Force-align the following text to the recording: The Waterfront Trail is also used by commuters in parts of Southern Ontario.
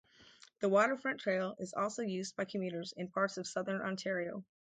The 0.61 0.67
Waterfront 0.67 1.19
Trail 1.19 1.55
is 1.59 1.75
also 1.75 2.01
used 2.01 2.35
by 2.35 2.45
commuters 2.45 2.91
in 2.97 3.07
parts 3.11 3.37
of 3.37 3.45
Southern 3.45 3.83
Ontario. 3.83 4.43